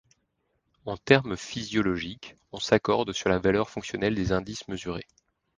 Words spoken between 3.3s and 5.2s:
valeur fonctionnelle des indices mesurés.